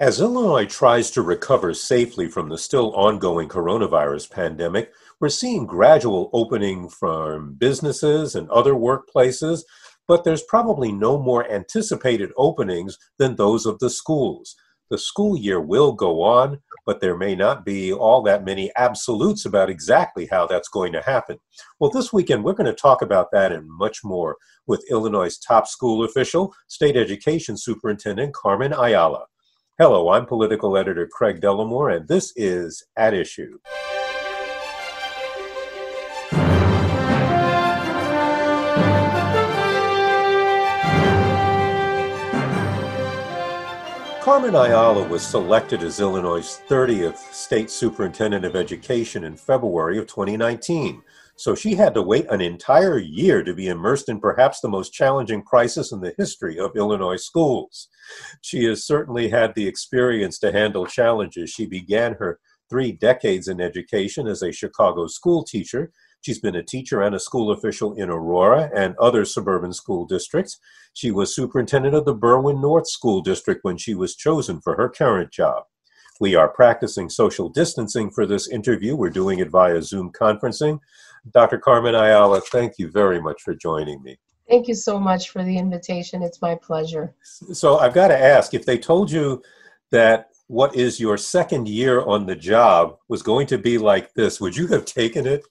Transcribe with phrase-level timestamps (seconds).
[0.00, 6.30] As Illinois tries to recover safely from the still ongoing coronavirus pandemic, we're seeing gradual
[6.32, 9.62] opening from businesses and other workplaces,
[10.08, 14.56] but there's probably no more anticipated openings than those of the schools.
[14.90, 19.44] The school year will go on, but there may not be all that many absolutes
[19.44, 21.38] about exactly how that's going to happen.
[21.78, 25.68] Well, this weekend we're going to talk about that and much more with Illinois' top
[25.68, 29.26] school official, State Education Superintendent Carmen Ayala.
[29.76, 33.58] Hello, I'm political editor Craig Dellimore, and this is At Issue.
[44.20, 51.02] Carmen Ayala was selected as Illinois' 30th State Superintendent of Education in February of 2019.
[51.36, 54.92] So she had to wait an entire year to be immersed in perhaps the most
[54.92, 57.88] challenging crisis in the history of Illinois schools.
[58.40, 61.50] She has certainly had the experience to handle challenges.
[61.50, 62.38] She began her
[62.70, 65.92] three decades in education as a Chicago school teacher.
[66.22, 70.58] She's been a teacher and a school official in Aurora and other suburban school districts.
[70.94, 74.88] She was superintendent of the Berwyn North School District when she was chosen for her
[74.88, 75.64] current job.
[76.20, 78.94] We are practicing social distancing for this interview.
[78.94, 80.78] We're doing it via Zoom conferencing.
[81.32, 81.58] Dr.
[81.58, 84.18] Carmen Ayala, thank you very much for joining me.
[84.48, 86.22] Thank you so much for the invitation.
[86.22, 87.14] It's my pleasure.
[87.22, 89.42] So I've got to ask if they told you
[89.90, 94.40] that what is your second year on the job was going to be like this,
[94.40, 95.44] would you have taken it?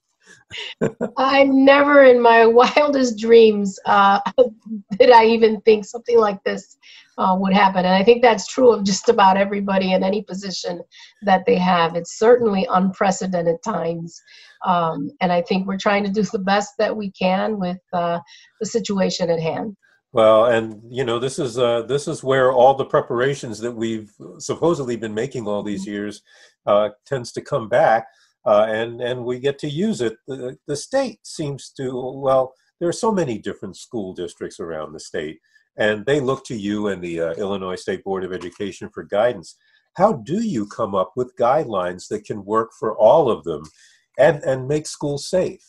[1.18, 2.46] I never in my
[2.76, 4.20] wildest dreams uh,
[5.00, 6.78] did I even think something like this
[7.18, 7.86] uh, would happen.
[7.86, 10.82] And I think that's true of just about everybody in any position
[11.24, 11.96] that they have.
[11.96, 14.20] It's certainly unprecedented times.
[14.66, 18.20] Um, and I think we're trying to do the best that we can with uh,
[18.60, 19.76] the situation at hand.
[20.14, 24.12] Well, and you know, this is uh, this is where all the preparations that we've
[24.38, 26.22] supposedly been making all these years
[26.68, 28.06] uh, tends to come back,
[28.46, 30.14] uh, and and we get to use it.
[30.28, 31.90] The, the state seems to
[32.22, 35.40] well, there are so many different school districts around the state,
[35.78, 39.56] and they look to you and the uh, Illinois State Board of Education for guidance.
[39.96, 43.64] How do you come up with guidelines that can work for all of them,
[44.18, 45.64] and and make schools safe?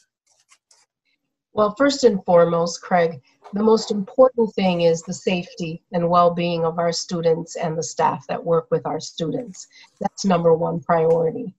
[1.53, 3.22] Well, first and foremost, Craig,
[3.53, 8.26] the most important thing is the safety and well-being of our students and the staff
[8.26, 9.69] that work with our students.
[10.00, 11.54] That's number one priority.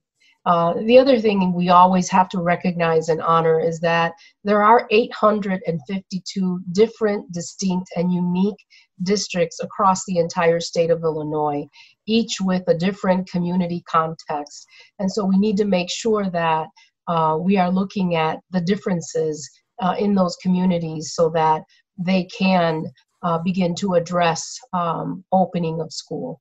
[0.45, 4.13] Uh, the other thing we always have to recognize and honor is that
[4.43, 8.63] there are 852 different, distinct, and unique
[9.03, 11.65] districts across the entire state of Illinois,
[12.05, 14.67] each with a different community context.
[14.99, 16.67] And so we need to make sure that
[17.07, 19.49] uh, we are looking at the differences
[19.81, 21.63] uh, in those communities so that
[21.97, 22.85] they can
[23.23, 26.39] uh, begin to address um, opening of school.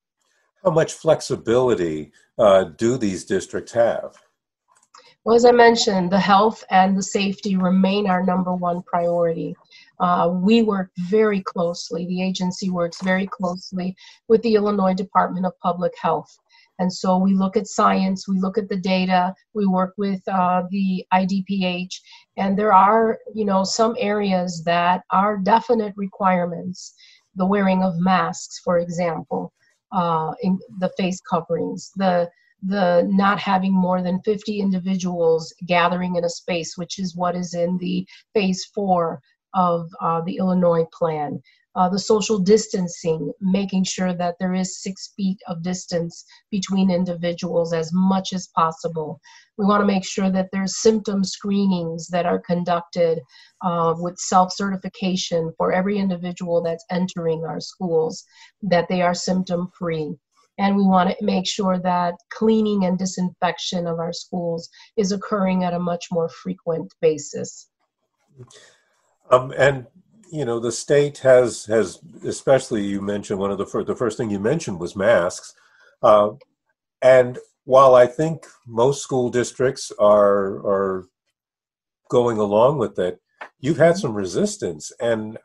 [0.65, 4.17] How much flexibility uh, do these districts have?
[5.25, 9.55] Well, as I mentioned, the health and the safety remain our number one priority.
[10.01, 13.95] Uh, we work very closely, the agency works very closely
[14.29, 16.35] with the Illinois Department of Public Health.
[16.79, 20.65] And so we look at science, we look at the data, we work with uh,
[20.71, 21.95] the IDPH,
[22.37, 26.95] and there are, you know, some areas that are definite requirements.
[27.37, 29.53] The wearing of masks, for example,
[29.95, 32.31] uh, in the face coverings, the
[32.67, 37.53] the not having more than 50 individuals gathering in a space, which is what is
[37.53, 39.21] in the phase four
[39.55, 41.43] of uh, the Illinois plan
[41.77, 47.73] uh, the social distancing, making sure that there is six feet of distance between individuals
[47.73, 49.21] as much as possible.
[49.59, 53.21] We want to make sure that there's symptom screenings that are conducted
[53.63, 58.25] uh, with self certification for every individual that's entering our schools,
[58.63, 60.15] that they are symptom free.
[60.59, 65.65] and we want to make sure that cleaning and disinfection of our schools is occurring
[65.65, 67.69] at a much more frequent basis.
[69.31, 69.87] Um, and
[70.31, 74.17] you know the state has has especially you mentioned one of the first the first
[74.17, 75.55] thing you mentioned was masks,
[76.03, 76.31] uh,
[77.03, 81.07] and while I think most school districts are are
[82.11, 83.21] going along with it,
[83.61, 85.39] you've had some resistance, and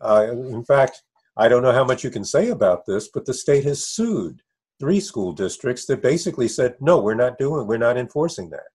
[0.00, 1.02] uh, in fact,
[1.36, 4.42] I don't know how much you can say about this, but the state has sued
[4.80, 8.66] three school districts that basically said, no, we're not doing, we're not enforcing that.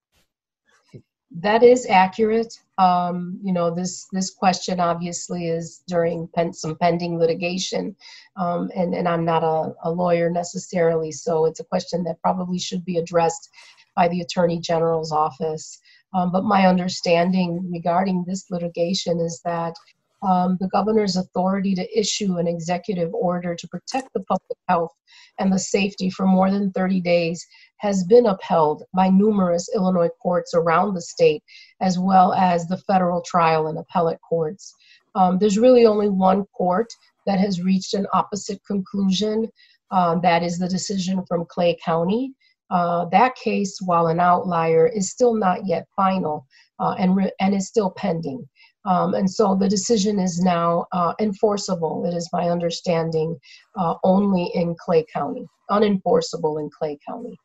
[1.31, 2.57] That is accurate.
[2.77, 7.95] Um, you know, this this question obviously is during pen, some pending litigation,
[8.37, 12.59] um, and and I'm not a, a lawyer necessarily, so it's a question that probably
[12.59, 13.49] should be addressed
[13.95, 15.79] by the Attorney General's office.
[16.13, 19.75] Um, but my understanding regarding this litigation is that
[20.23, 24.93] um, the governor's authority to issue an executive order to protect the public health
[25.39, 27.45] and the safety for more than 30 days
[27.79, 31.43] has been upheld by numerous Illinois courts around the state,
[31.81, 34.73] as well as the federal trial and appellate courts.
[35.15, 36.87] Um, there's really only one court
[37.25, 39.49] that has reached an opposite conclusion.
[39.91, 42.33] Uh, that is the decision from Clay County.
[42.69, 46.45] Uh, that case, while an outlier, is still not yet final
[46.79, 48.47] uh, and, re- and is still pending.
[48.85, 53.37] Um, and so the decision is now uh, enforceable, it is my understanding,
[53.77, 57.37] uh, only in Clay County, unenforceable in Clay County.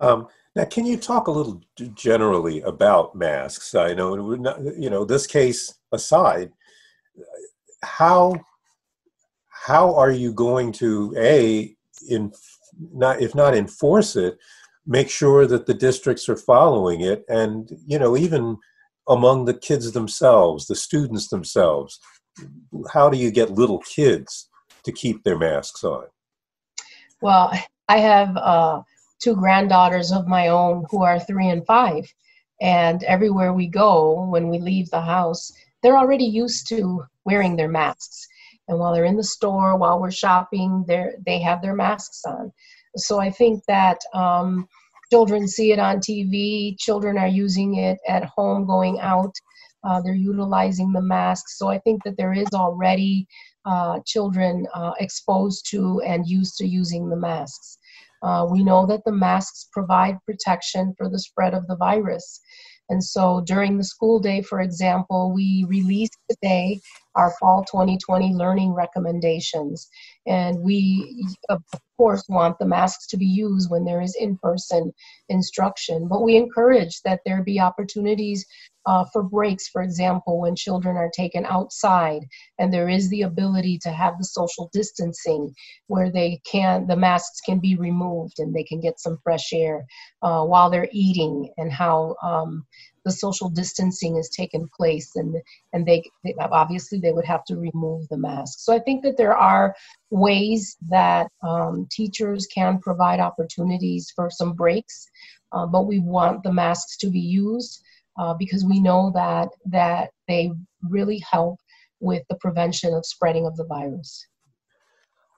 [0.00, 1.60] Um, now, can you talk a little
[1.94, 3.74] generally about masks?
[3.74, 4.32] I know,
[4.76, 6.50] you know, this case aside,
[7.82, 8.34] how
[9.50, 11.74] how are you going to a
[12.08, 12.32] in
[12.92, 14.38] not if not enforce it,
[14.86, 18.56] make sure that the districts are following it, and you know, even
[19.08, 22.00] among the kids themselves, the students themselves?
[22.92, 24.48] How do you get little kids
[24.84, 26.06] to keep their masks on?
[27.20, 27.52] Well,
[27.88, 28.82] I have uh,
[29.20, 32.04] two granddaughters of my own who are three and five.
[32.60, 37.68] And everywhere we go, when we leave the house, they're already used to wearing their
[37.68, 38.26] masks.
[38.66, 42.52] And while they're in the store, while we're shopping, they they have their masks on.
[42.96, 44.68] So I think that um,
[45.10, 49.34] children see it on TV, children are using it at home going out.
[49.84, 51.56] Uh, they're utilizing the masks.
[51.58, 53.26] So I think that there is already
[53.64, 57.78] uh, children uh, exposed to and used to using the masks.
[58.22, 62.40] Uh, we know that the masks provide protection for the spread of the virus.
[62.90, 66.80] And so during the school day, for example, we released today
[67.14, 69.88] our fall 2020 learning recommendations.
[70.26, 71.62] And we, of
[71.98, 74.92] course, want the masks to be used when there is in person
[75.28, 76.08] instruction.
[76.08, 78.46] But we encourage that there be opportunities
[78.86, 82.22] uh, for breaks, for example, when children are taken outside
[82.58, 85.54] and there is the ability to have the social distancing
[85.88, 89.84] where they can, the masks can be removed and they can get some fresh air
[90.22, 92.66] uh, while they're eating and how um,
[93.04, 95.36] the social distancing is taken place and
[95.72, 98.58] and they, they, obviously they would have to remove the mask.
[98.58, 99.74] So i think that there are
[100.10, 105.08] ways that um, teachers can provide opportunities for some breaks
[105.52, 107.82] uh, but we want the masks to be used
[108.18, 111.58] uh, because we know that that they really help
[112.00, 114.26] with the prevention of spreading of the virus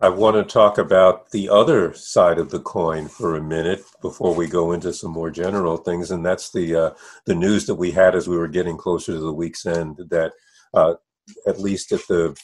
[0.02, 4.34] I want to talk about the other side of the coin for a minute before
[4.34, 6.90] we go into some more general things, and that's the uh,
[7.26, 10.00] the news that we had as we were getting closer to the week's end.
[10.08, 10.32] That
[10.72, 10.94] uh,
[11.46, 12.34] at least at the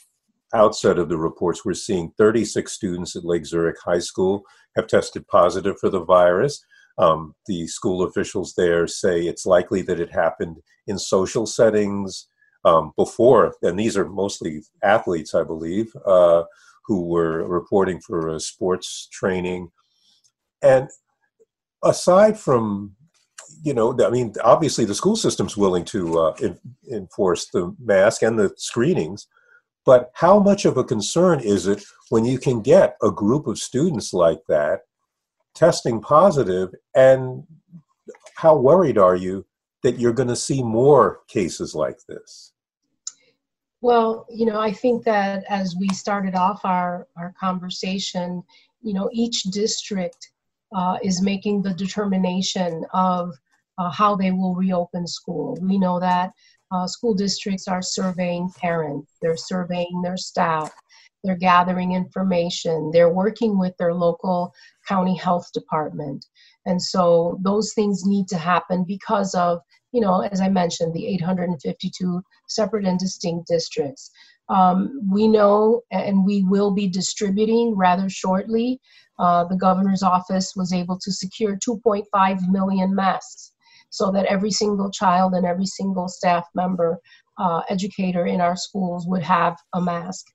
[0.53, 4.43] outset of the reports, we're seeing 36 students at Lake Zurich High School
[4.75, 6.63] have tested positive for the virus.
[6.97, 12.27] Um, the school officials there say it's likely that it happened in social settings
[12.65, 15.95] um, before, and these are mostly athletes, I believe.
[16.05, 16.43] Uh,
[16.87, 19.69] who were reporting for sports training.
[20.61, 20.89] And
[21.83, 22.95] aside from,
[23.61, 26.57] you know, I mean, obviously the school system's willing to uh, in,
[26.91, 29.27] enforce the mask and the screenings,
[29.85, 33.59] but how much of a concern is it when you can get a group of
[33.59, 34.81] students like that
[35.57, 37.43] testing positive and
[38.35, 39.43] how worried are you
[39.81, 42.53] that you're going to see more cases like this?
[43.81, 48.43] Well, you know, I think that as we started off our, our conversation,
[48.81, 50.31] you know, each district
[50.75, 53.33] uh, is making the determination of
[53.79, 55.57] uh, how they will reopen school.
[55.61, 56.33] We know that
[56.71, 60.71] uh, school districts are surveying parents, they're surveying their staff,
[61.27, 64.53] they're gathering information, they're working with their local
[64.87, 66.25] county health department.
[66.65, 69.59] And so those things need to happen because of
[69.91, 74.11] you know, as I mentioned, the 852 separate and distinct districts.
[74.49, 78.79] Um, we know and we will be distributing rather shortly.
[79.19, 83.53] Uh, the governor's office was able to secure 2.5 million masks
[83.89, 86.99] so that every single child and every single staff member,
[87.39, 90.25] uh, educator in our schools would have a mask.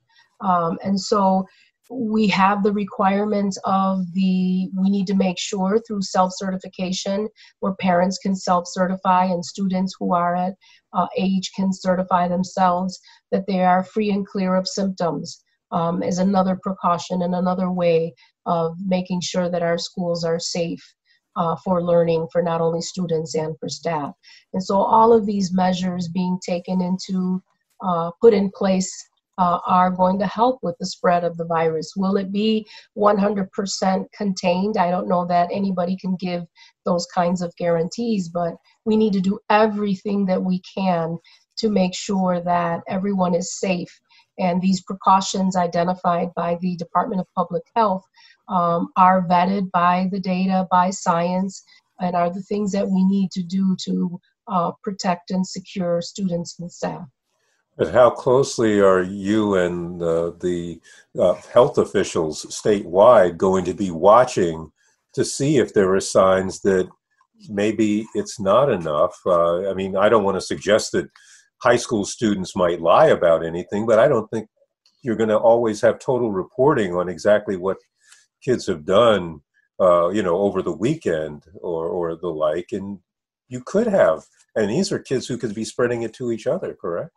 [0.43, 1.47] Um, and so
[1.91, 7.29] we have the requirements of the we need to make sure through self-certification
[7.61, 10.55] where parents can self-certify and students who are at
[10.95, 12.99] uh, age can certify themselves
[13.31, 18.15] that they are free and clear of symptoms um, is another precaution and another way
[18.47, 20.83] of making sure that our schools are safe
[21.37, 24.13] uh, for learning for not only students and for staff.
[24.53, 27.43] And so all of these measures being taken into
[27.83, 28.93] uh, put in place
[29.43, 31.95] uh, are going to help with the spread of the virus.
[31.97, 32.65] Will it be
[32.97, 34.77] 100% contained?
[34.77, 36.45] I don't know that anybody can give
[36.85, 41.19] those kinds of guarantees, but we need to do everything that we can
[41.59, 43.93] to make sure that everyone is safe.
[44.39, 48.05] And these precautions identified by the Department of Public Health
[48.47, 51.65] um, are vetted by the data, by science,
[52.01, 56.61] and are the things that we need to do to uh, protect and secure students
[56.61, 57.09] and staff.
[57.77, 60.81] But how closely are you and uh, the
[61.19, 64.71] uh, health officials statewide going to be watching
[65.15, 66.89] to see if there are signs that
[67.49, 69.19] maybe it's not enough?
[69.25, 71.09] Uh, I mean, I don't want to suggest that
[71.63, 74.49] high school students might lie about anything, but I don't think
[75.03, 77.79] you're going to always have total reporting on exactly what
[78.45, 79.41] kids have done,
[79.81, 82.69] uh, you know, over the weekend or, or the like.
[82.73, 82.99] And
[83.49, 84.25] you could have,
[84.55, 87.13] and these are kids who could be spreading it to each other, correct?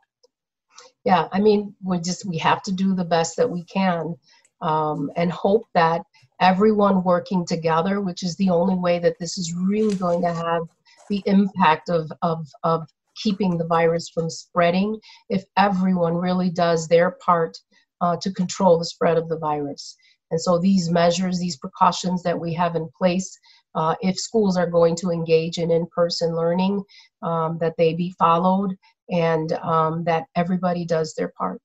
[1.04, 4.16] Yeah i mean we just we have to do the best that we can
[4.62, 6.02] um, and hope that
[6.42, 10.64] everyone working together which is the only way that this is really going to have
[11.10, 17.12] the impact of of of keeping the virus from spreading if everyone really does their
[17.12, 17.58] part
[18.02, 19.96] uh, to control the spread of the virus.
[20.32, 23.38] And so these measures these precautions that we have in place
[23.76, 26.84] uh, if schools are going to engage in in-person learning
[27.22, 28.76] um, that they be followed
[29.10, 31.62] and um, that everybody does their part.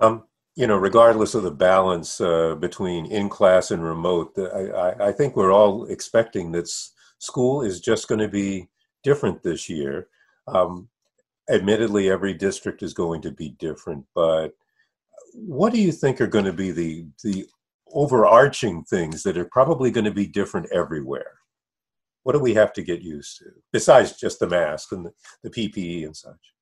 [0.00, 0.24] Um,
[0.54, 5.36] you know, regardless of the balance uh, between in class and remote, I, I, think
[5.36, 6.68] we're all expecting that
[7.18, 8.68] school is just going to be
[9.04, 10.08] different this year.
[10.48, 10.88] Um,
[11.48, 14.52] admittedly, every district is going to be different, but
[15.34, 17.46] what do you think are going to be the the
[17.92, 21.38] overarching things that are probably going to be different everywhere?
[22.28, 25.12] What do we have to get used to besides just the mask and the,
[25.44, 26.52] the PPE and such?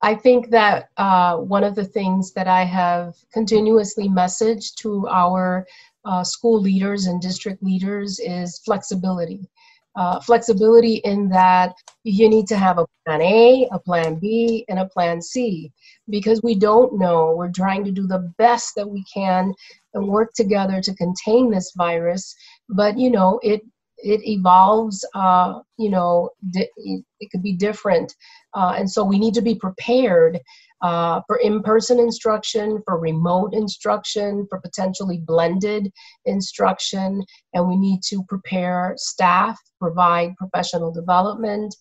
[0.00, 5.66] I think that uh, one of the things that I have continuously messaged to our
[6.06, 9.46] uh, school leaders and district leaders is flexibility.
[9.94, 11.74] Uh, flexibility in that
[12.04, 15.70] you need to have a plan A, a plan B, and a plan C
[16.08, 17.34] because we don't know.
[17.36, 19.52] We're trying to do the best that we can
[19.92, 22.34] and work together to contain this virus,
[22.70, 23.60] but you know, it
[24.02, 26.68] it evolves uh, you know di-
[27.20, 28.14] it could be different.
[28.54, 30.38] Uh, and so we need to be prepared
[30.82, 35.90] uh, for in-person instruction for remote instruction for potentially blended
[36.26, 37.22] instruction.
[37.54, 41.74] And we need to prepare staff provide professional development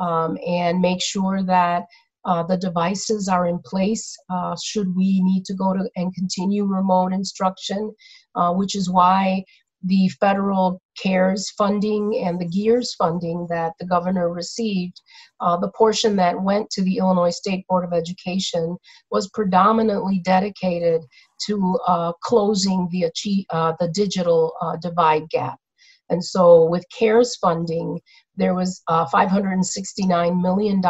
[0.00, 1.84] um, and make sure that
[2.24, 6.64] uh, the devices are in place uh, should we need to go to and continue
[6.64, 7.92] remote instruction,
[8.34, 9.42] uh, which is why
[9.84, 15.00] the federal CARES funding and the GEERS funding that the governor received,
[15.40, 18.76] uh, the portion that went to the Illinois State Board of Education
[19.10, 21.02] was predominantly dedicated
[21.46, 23.10] to uh, closing the,
[23.50, 25.58] uh, the digital uh, divide gap.
[26.10, 28.00] And so, with CARES funding,
[28.36, 30.80] there was uh, $569 million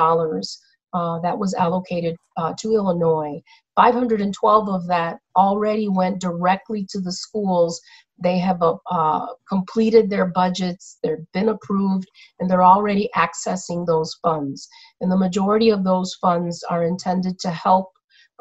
[0.92, 2.16] uh, that was allocated
[2.56, 3.40] to Illinois.
[3.74, 7.80] 512 of that already went directly to the schools
[8.20, 14.68] they have uh, completed their budgets, they've been approved, and they're already accessing those funds.
[15.00, 17.90] And the majority of those funds are intended to help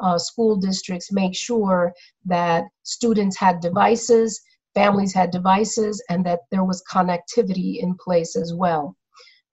[0.00, 1.92] uh, school districts make sure
[2.24, 4.40] that students had devices,
[4.74, 8.96] families had devices, and that there was connectivity in place as well.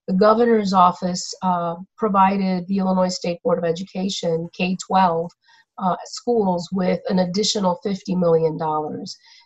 [0.07, 5.31] The governor's office uh, provided the Illinois State Board of Education, K 12,
[5.77, 8.57] uh, schools with an additional $50 million.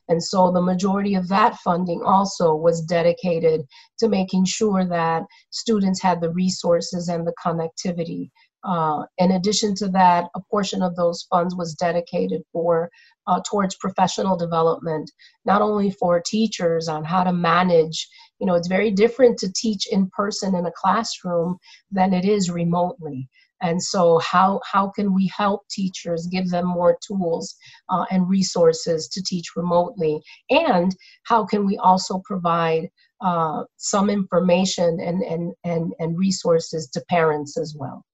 [0.10, 3.62] And so the majority of that funding also was dedicated
[4.00, 8.30] to making sure that students had the resources and the connectivity.
[8.63, 12.89] Uh, in addition to that, a portion of those funds was dedicated for
[13.28, 15.10] uh, towards professional development,
[15.46, 18.08] not only for teachers on how to manage.
[18.39, 21.58] You know, it's very different to teach in person in a classroom
[21.91, 23.29] than it is remotely.
[23.62, 27.55] And so, how, how can we help teachers, give them more tools
[27.89, 30.22] uh, and resources to teach remotely?
[30.50, 32.89] And how can we also provide
[33.22, 38.05] uh, some information and, and, and, and resources to parents as well?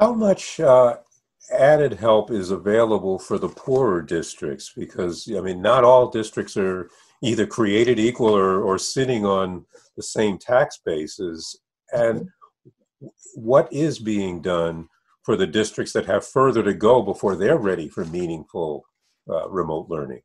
[0.00, 0.96] How much uh,
[1.52, 4.72] added help is available for the poorer districts?
[4.76, 6.90] Because, I mean, not all districts are
[7.22, 9.64] either created equal or, or sitting on
[9.96, 11.60] the same tax bases.
[11.92, 12.28] And
[13.34, 14.88] what is being done
[15.22, 18.84] for the districts that have further to go before they're ready for meaningful
[19.30, 20.22] uh, remote learning?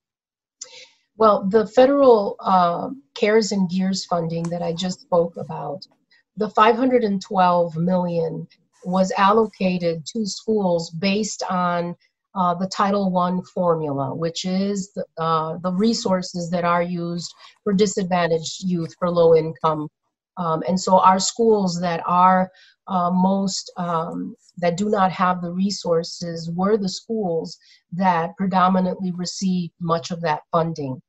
[1.18, 5.86] Well, the federal uh, CARES and GEERS funding that I just spoke about,
[6.36, 8.48] the 512 million
[8.86, 11.96] was allocated to schools based on
[12.38, 17.74] uh, the Title I formula, which is the, uh, the resources that are used for
[17.74, 19.88] disadvantaged youth, for low income.
[20.38, 22.52] Um, and so our schools that are
[22.88, 27.58] uh, most, um, that do not have the resources were the schools
[27.92, 31.02] that predominantly received much of that funding.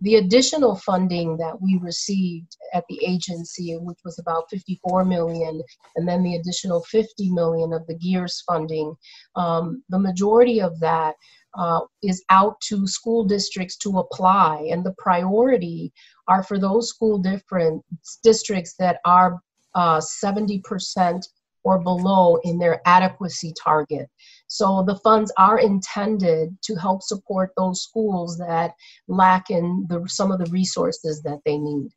[0.00, 5.62] The additional funding that we received at the agency, which was about 54 million,
[5.96, 8.94] and then the additional 50 million of the GEERS funding,
[9.36, 11.14] um, the majority of that
[11.58, 15.92] uh, is out to school districts to apply, and the priority
[16.28, 17.82] are for those school different
[18.22, 19.40] districts that are
[19.74, 21.22] uh, 70%
[21.64, 24.08] or below in their adequacy target.
[24.48, 28.72] So the funds are intended to help support those schools that
[29.08, 31.90] lack in the, some of the resources that they need.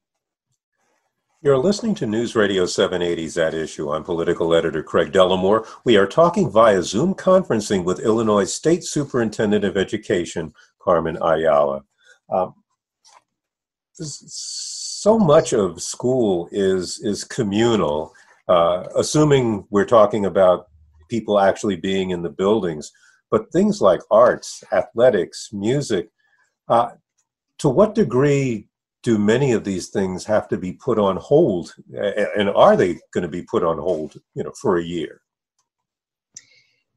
[1.41, 3.91] You're listening to News Radio 780's At Issue.
[3.91, 5.65] I'm political editor Craig Dellimore.
[5.85, 11.83] We are talking via Zoom conferencing with Illinois State Superintendent of Education, Carmen Ayala.
[12.29, 12.55] Um,
[13.93, 18.13] so much of school is is communal
[18.49, 20.68] uh, assuming we're talking about
[21.09, 22.91] people actually being in the buildings,
[23.29, 26.09] but things like arts, athletics, music,
[26.67, 26.91] uh,
[27.57, 28.67] to what degree
[29.01, 31.73] do many of these things have to be put on hold,
[32.37, 35.21] and are they going to be put on hold, you know, for a year?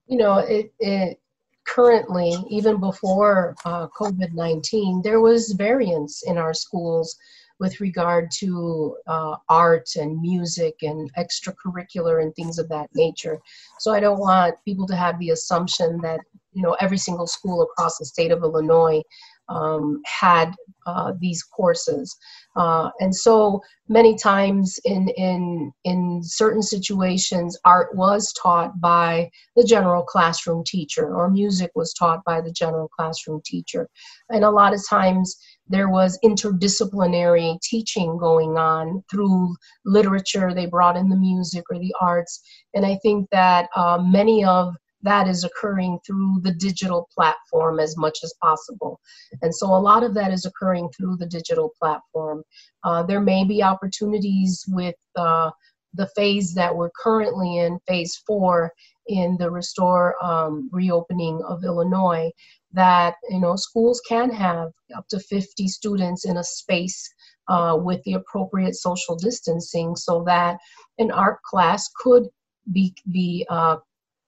[0.07, 1.21] You know, it, it
[1.65, 7.17] currently, even before uh, COVID nineteen, there was variance in our schools
[7.59, 13.39] with regard to uh, art and music and extracurricular and things of that nature.
[13.79, 16.21] So I don't want people to have the assumption that
[16.53, 19.03] you know every single school across the state of Illinois
[19.49, 20.55] um, had
[20.87, 22.17] uh, these courses.
[22.57, 29.65] Uh, and so many times in, in, in certain situations, art was taught by the
[29.65, 33.89] general classroom teacher or music was taught by the general classroom teacher.
[34.31, 35.37] And a lot of times
[35.69, 40.53] there was interdisciplinary teaching going on through literature.
[40.53, 42.43] They brought in the music or the arts.
[42.75, 47.97] And I think that uh, many of that is occurring through the digital platform as
[47.97, 49.01] much as possible.
[49.43, 52.43] And so a lot of that is occurring through the digital platform.
[52.85, 55.51] Uh, there may be opportunities with uh,
[55.95, 58.73] the phase that we're currently in, phase four,
[59.09, 62.31] in the restore um, reopening of Illinois,
[62.73, 67.09] that you know schools can have up to 50 students in a space
[67.49, 70.59] uh, with the appropriate social distancing, so that
[70.99, 72.29] an art class could
[72.73, 73.77] be be uh,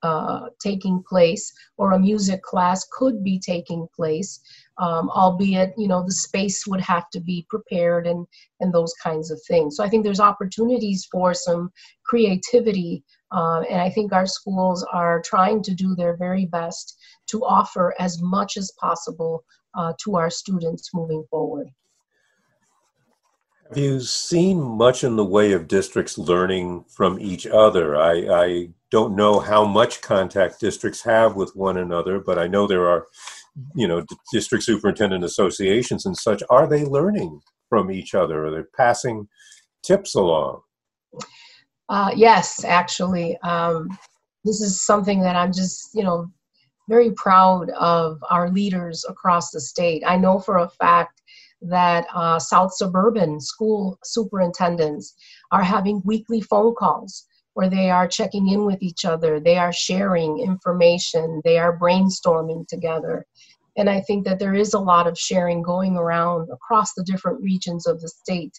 [0.03, 4.41] uh, taking place or a music class could be taking place
[4.79, 8.27] um, albeit you know the space would have to be prepared and
[8.61, 11.71] and those kinds of things so i think there's opportunities for some
[12.05, 17.45] creativity uh, and i think our schools are trying to do their very best to
[17.45, 19.45] offer as much as possible
[19.79, 21.69] uh, to our students moving forward
[23.69, 27.97] have you seen much in the way of districts learning from each other?
[27.97, 32.67] I, I don't know how much contact districts have with one another, but I know
[32.67, 33.07] there are,
[33.75, 36.43] you know, district superintendent associations and such.
[36.51, 38.47] Are they learning from each other?
[38.47, 39.29] Are they passing
[39.83, 40.61] tips along?
[41.89, 43.37] Uh, yes, actually.
[43.43, 43.97] Um,
[44.45, 46.31] this is something that I'm just, you know,
[46.89, 50.03] very proud of our leaders across the state.
[50.07, 51.23] I know for a fact
[51.63, 55.15] that uh, South Suburban school superintendents
[55.51, 59.73] are having weekly phone calls where they are checking in with each other, they are
[59.73, 63.25] sharing information, they are brainstorming together.
[63.77, 67.41] And I think that there is a lot of sharing going around across the different
[67.43, 68.53] regions of the state.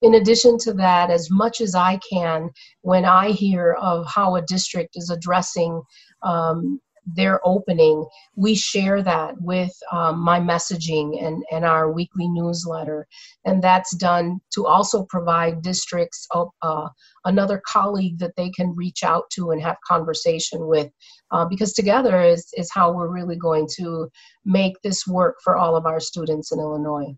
[0.00, 4.42] In addition to that, as much as I can, when I hear of how a
[4.42, 5.82] district is addressing
[6.22, 13.06] um, their opening, we share that with um, my messaging and, and our weekly newsletter.
[13.44, 16.26] And that's done to also provide districts
[16.62, 16.88] uh,
[17.24, 20.90] another colleague that they can reach out to and have conversation with.
[21.30, 24.08] Uh, because together is, is how we're really going to
[24.44, 27.14] make this work for all of our students in Illinois.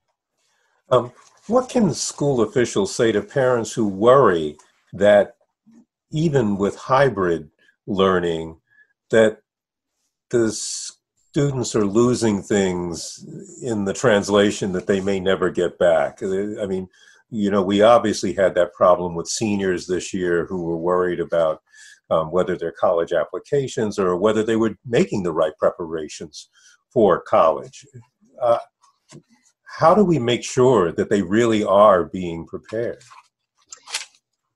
[0.90, 1.12] Um,
[1.46, 4.56] what can school officials say to parents who worry
[4.92, 5.36] that
[6.10, 7.50] even with hybrid
[7.86, 8.60] learning,
[9.10, 9.38] that
[10.34, 13.24] the students are losing things
[13.62, 16.22] in the translation that they may never get back.
[16.22, 16.88] I mean,
[17.30, 21.62] you know, we obviously had that problem with seniors this year who were worried about
[22.10, 26.48] um, whether their college applications or whether they were making the right preparations
[26.92, 27.86] for college.
[28.42, 28.58] Uh,
[29.62, 33.02] how do we make sure that they really are being prepared?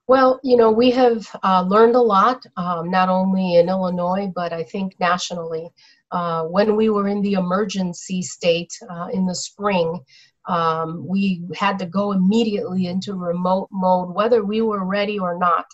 [0.08, 4.54] Well, you know, we have uh, learned a lot, um, not only in Illinois, but
[4.54, 5.68] I think nationally.
[6.10, 10.00] Uh, when we were in the emergency state uh, in the spring,
[10.48, 15.66] um, we had to go immediately into remote mode, whether we were ready or not.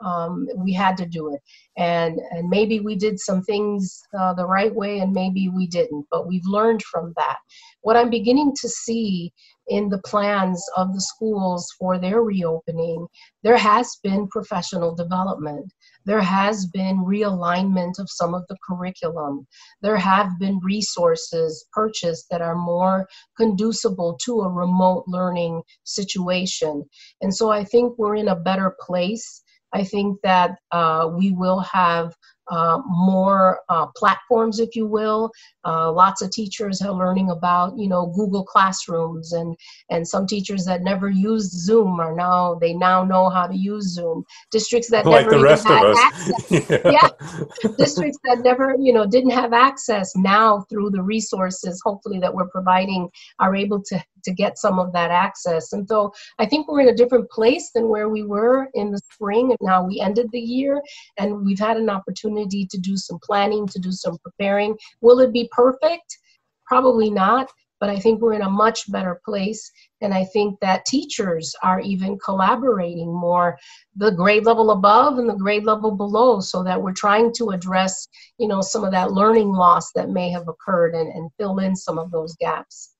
[0.00, 1.40] Um, we had to do it,
[1.78, 6.06] and and maybe we did some things uh, the right way, and maybe we didn't.
[6.10, 7.38] But we've learned from that.
[7.82, 9.32] What I'm beginning to see
[9.68, 13.06] in the plans of the schools for their reopening,
[13.42, 15.72] there has been professional development.
[16.04, 19.46] There has been realignment of some of the curriculum.
[19.82, 26.84] There have been resources purchased that are more conducible to a remote learning situation.
[27.20, 29.42] And so I think we're in a better place.
[29.72, 32.14] I think that uh, we will have
[32.50, 35.30] uh, more uh, platforms, if you will.
[35.64, 39.56] Uh, lots of teachers are learning about, you know, Google Classrooms, and
[39.90, 43.94] and some teachers that never used Zoom are now they now know how to use
[43.94, 44.24] Zoom.
[44.50, 45.98] Districts that like never the rest had of us.
[45.98, 46.90] access, yeah.
[46.92, 52.32] yeah, districts that never, you know, didn't have access now through the resources, hopefully that
[52.32, 53.08] we're providing,
[53.40, 55.72] are able to to get some of that access.
[55.72, 59.00] And so I think we're in a different place than where we were in the
[59.12, 60.82] spring, and now we ended the year,
[61.18, 64.76] and we've had an opportunity to do some planning, to do some preparing.
[65.00, 66.18] Will it be perfect?
[66.66, 69.70] Probably not, but I think we're in a much better place.
[70.00, 73.56] And I think that teachers are even collaborating more,
[73.94, 78.08] the grade level above and the grade level below, so that we're trying to address,
[78.38, 81.76] you know, some of that learning loss that may have occurred and, and fill in
[81.76, 82.95] some of those gaps.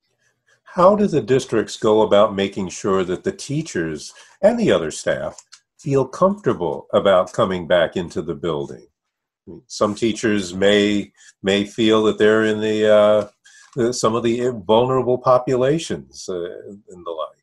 [0.76, 4.12] How do the districts go about making sure that the teachers
[4.42, 5.42] and the other staff
[5.78, 8.86] feel comfortable about coming back into the building?
[9.68, 11.12] Some teachers may
[11.42, 13.32] may feel that they're in the
[13.80, 16.44] uh, some of the vulnerable populations uh,
[16.90, 17.42] and the like.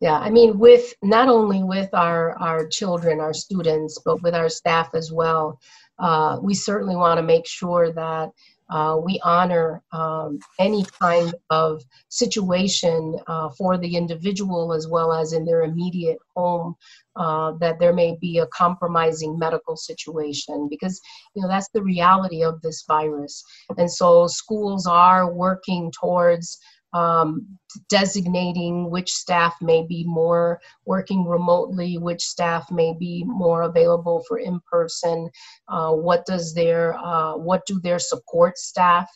[0.00, 4.48] Yeah, I mean, with not only with our our children, our students, but with our
[4.48, 5.60] staff as well.
[5.98, 8.30] Uh, we certainly want to make sure that
[8.72, 15.34] uh, we honor um, any kind of situation uh, for the individual as well as
[15.34, 16.74] in their immediate home
[17.16, 20.98] uh, that there may be a compromising medical situation because
[21.34, 23.44] you know that's the reality of this virus.
[23.76, 26.58] And so schools are working towards
[26.92, 27.46] um,
[27.88, 34.38] designating which staff may be more working remotely, which staff may be more available for
[34.38, 35.30] in person.
[35.68, 39.08] Uh, what does their uh, what do their support staff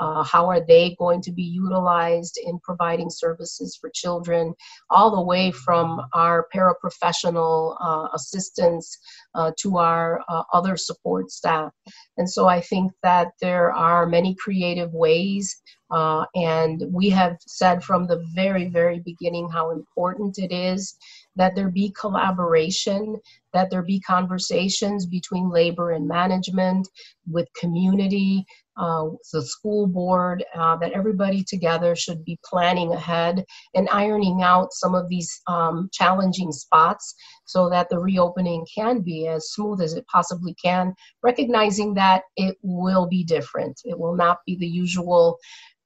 [0.00, 4.54] uh, how are they going to be utilized in providing services for children,
[4.88, 8.98] all the way from our paraprofessional uh, assistants
[9.34, 11.72] uh, to our uh, other support staff.
[12.16, 15.60] And so I think that there are many creative ways
[15.90, 20.96] uh, and we have said from the very, very beginning how important it is
[21.36, 23.16] that there be collaboration,
[23.52, 26.88] that there be conversations between labor and management,
[27.30, 28.44] with community,
[28.76, 34.72] uh, the school board, uh, that everybody together should be planning ahead and ironing out
[34.72, 37.14] some of these um, challenging spots
[37.44, 42.56] so that the reopening can be as smooth as it possibly can, recognizing that it
[42.62, 43.78] will be different.
[43.84, 45.38] It will not be the usual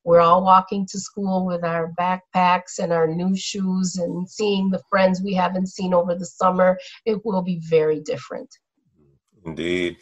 [0.04, 4.82] we're all walking to school with our backpacks and our new shoes and seeing the
[4.90, 6.78] friends we haven't seen over the summer.
[7.06, 8.48] It will be very different.
[9.44, 9.96] Indeed.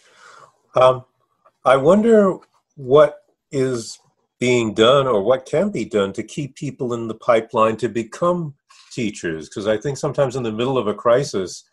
[0.74, 1.04] Um,
[1.64, 2.36] I wonder
[2.74, 3.18] what
[3.52, 3.98] is
[4.40, 8.54] being done or what can be done to keep people in the pipeline to become
[8.90, 11.64] teachers because i think sometimes in the middle of a crisis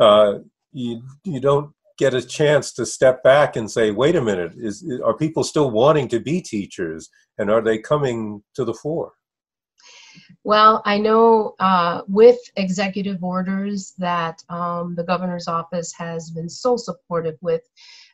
[0.00, 0.34] uh,
[0.72, 4.84] you you don't get a chance to step back and say, wait a minute, is,
[5.04, 9.12] are people still wanting to be teachers and are they coming to the fore?
[10.44, 16.76] Well, I know uh, with executive orders that um, the governor's office has been so
[16.76, 17.62] supportive with,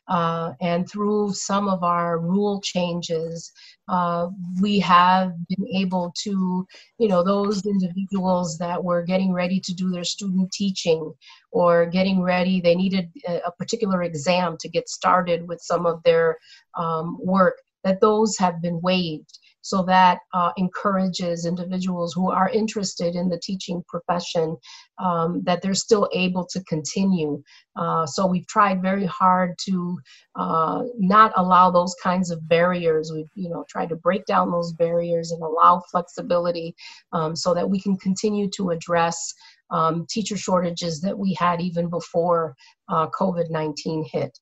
[0.07, 3.51] Uh, and through some of our rule changes,
[3.87, 4.27] uh,
[4.61, 6.65] we have been able to,
[6.97, 11.13] you know, those individuals that were getting ready to do their student teaching
[11.51, 16.37] or getting ready, they needed a, particular exam to get started with some of their
[16.77, 23.15] um, work, that those have been waived so that uh, encourages individuals who are interested
[23.15, 24.55] in the teaching profession
[25.01, 27.41] um, that they're still able to continue.
[27.77, 29.97] Uh, so we've tried very hard to
[30.35, 33.11] uh, not allow those kinds of barriers.
[33.13, 36.75] We've you know tried to break down those barriers and allow flexibility
[37.13, 39.33] um, so that we can continue to address
[39.71, 42.53] um, teacher shortages that we had even before
[42.89, 44.37] uh, COVID-19 hit.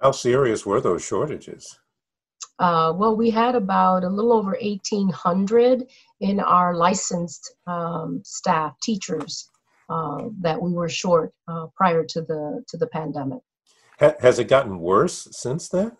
[0.00, 1.80] How serious were those shortages?
[2.58, 5.86] Uh, well, we had about a little over 1,800
[6.20, 9.48] in our licensed um, staff, teachers,
[9.88, 13.40] uh, that we were short uh, prior to the to the pandemic.
[14.00, 15.96] Ha- has it gotten worse since then?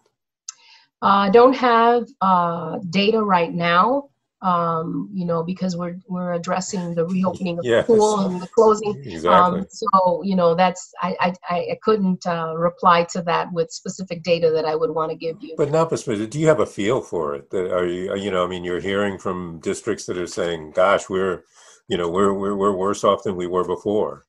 [1.01, 4.11] I don't have uh, data right now
[4.43, 7.87] um, you know, because we're we're addressing the reopening of yes.
[7.87, 9.03] the pool and the closing.
[9.05, 9.61] Exactly.
[9.61, 14.23] Um, so you know, that's I I, I couldn't uh, reply to that with specific
[14.23, 15.55] data that I would want to give you.
[15.57, 16.31] But not specific.
[16.31, 17.51] Do you have a feel for it?
[17.51, 18.45] That are you you know?
[18.45, 21.45] I mean, you're hearing from districts that are saying, "Gosh, we're
[21.89, 24.25] you know we're we're we're worse off than we were before."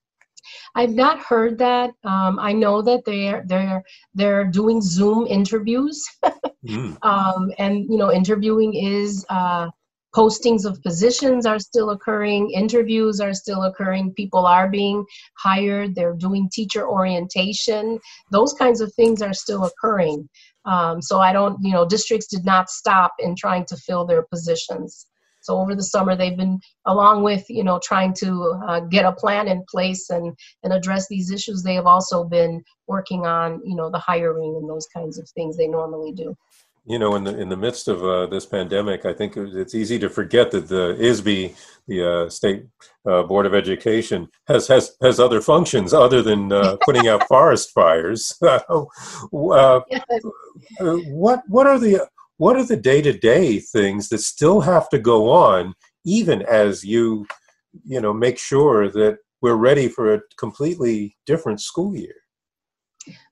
[0.75, 1.91] I've not heard that.
[2.03, 6.03] Um, I know that they're they're they're doing Zoom interviews,
[6.67, 6.97] mm.
[7.03, 9.67] um, and you know, interviewing is uh,
[10.15, 15.05] postings of positions are still occurring interviews are still occurring people are being
[15.37, 17.99] hired they're doing teacher orientation.
[18.31, 20.27] Those kinds of things are still occurring.
[20.65, 24.23] Um, so i don't you know districts did not stop in trying to fill their
[24.23, 25.07] positions.
[25.41, 29.13] So over the summer they've been along with you know trying to uh, get a
[29.13, 31.63] plan in place and and address these issues.
[31.63, 35.55] They have also been working on you know the hiring and those kinds of things
[35.55, 36.35] they normally do
[36.85, 39.99] you know, in the in the midst of uh, this pandemic, I think it's easy
[39.99, 41.55] to forget that the ISB,
[41.87, 42.65] the uh, State
[43.07, 47.71] uh, Board of Education, has has has other functions other than uh, putting out forest
[47.71, 48.37] fires.
[50.79, 54.89] Uh, what what are the what are the day to day things that still have
[54.89, 55.73] to go on,
[56.05, 57.25] even as you
[57.85, 62.18] you know make sure that we're ready for a completely different school year?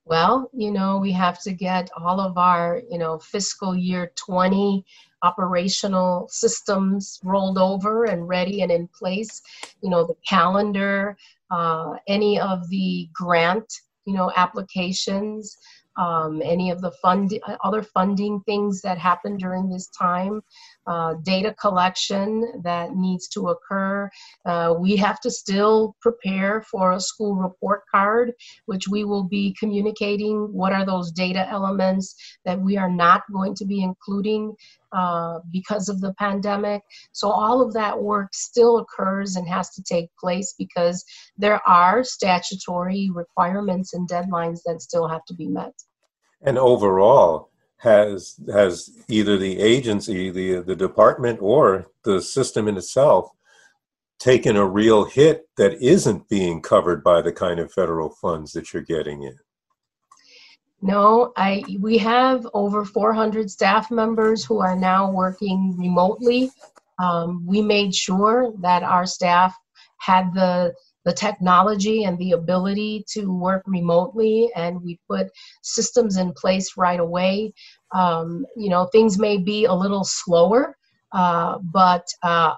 [0.10, 4.86] Well, you know, we have to get all of our, you know, fiscal year 20
[5.22, 9.42] operational systems rolled over and ready and in place.
[9.82, 11.18] You know, the calendar,
[11.52, 15.58] uh, any of the grant, you know, applications,
[15.98, 20.42] um, any of the fund, other funding things that happen during this time
[20.88, 24.10] uh, data collection that needs to occur.
[24.46, 28.34] Uh, we have to still prepare for a school report card,
[28.66, 33.54] which we will be communicating what are those data elements that we are not going
[33.56, 34.56] to be including
[34.92, 36.82] uh, because of the pandemic.
[37.12, 41.04] So all of that work still occurs and has to take place because
[41.38, 45.74] there are statutory requirements and deadlines that still have to be met.
[46.42, 53.30] And overall, has has either the agency, the the department, or the system in itself
[54.20, 58.74] taken a real hit that isn't being covered by the kind of federal funds that
[58.74, 59.38] you're getting in?
[60.82, 66.52] No, I we have over 400 staff members who are now working remotely.
[67.00, 69.56] Um, we made sure that our staff
[70.00, 70.74] had the
[71.08, 75.28] the technology and the ability to work remotely and we put
[75.64, 77.54] systems in place right away
[77.94, 80.76] um, you know things may be a little slower
[81.14, 82.54] uh, but uh,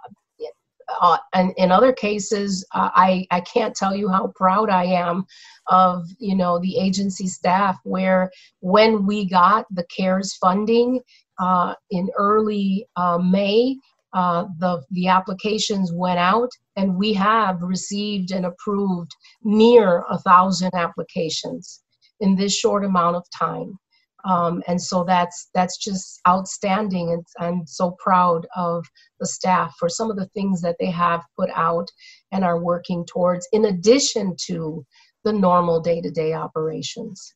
[1.02, 5.26] uh, and in other cases, uh, I, I can't tell you how proud I am
[5.68, 7.78] of you know the agency staff.
[7.84, 11.02] Where when we got the CARES funding
[11.40, 13.78] uh, in early uh, May,
[14.14, 19.12] uh, the the applications went out and we have received and approved
[19.44, 21.82] near a thousand applications
[22.20, 23.78] in this short amount of time
[24.26, 28.86] um, and so that's that's just outstanding and i'm so proud of
[29.20, 31.88] the staff for some of the things that they have put out
[32.32, 34.86] and are working towards in addition to
[35.24, 37.34] the normal day-to-day operations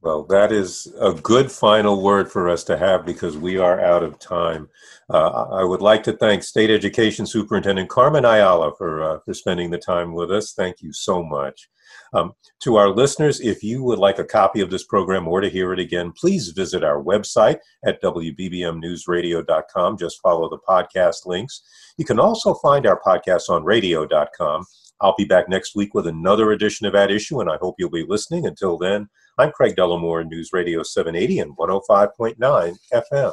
[0.00, 4.02] well, that is a good final word for us to have because we are out
[4.02, 4.68] of time.
[5.10, 9.70] Uh, I would like to thank State Education Superintendent Carmen Ayala for, uh, for spending
[9.70, 10.52] the time with us.
[10.52, 11.68] Thank you so much.
[12.12, 15.48] Um, to our listeners, if you would like a copy of this program or to
[15.48, 19.98] hear it again, please visit our website at WBBMNewsRadio.com.
[19.98, 21.62] Just follow the podcast links.
[21.96, 24.64] You can also find our podcast on radio.com.
[25.00, 27.90] I'll be back next week with another edition of At Issue, and I hope you'll
[27.90, 28.46] be listening.
[28.46, 29.08] Until then,
[29.40, 33.32] I'm Craig Dellimore, News Radio 780 and 105.9 FM.